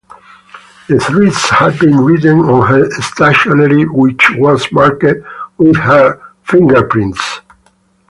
[0.89, 5.03] The threats had been written on her stationery, which was marked
[5.59, 7.41] with her fingerprints.